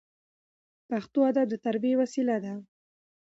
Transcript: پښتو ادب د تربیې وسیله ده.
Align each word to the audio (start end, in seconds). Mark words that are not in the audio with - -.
پښتو 0.89 1.19
ادب 1.29 1.45
د 1.49 1.53
تربیې 1.65 1.95
وسیله 2.01 2.35
ده. 2.43 2.53